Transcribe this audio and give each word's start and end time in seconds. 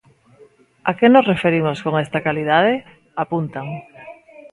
"A 0.89 0.91
que 0.97 1.07
nos 1.13 1.27
referimos 1.31 1.77
con 1.85 1.93
esta 2.05 2.19
calidade?", 2.27 2.73
apuntan. 3.23 3.67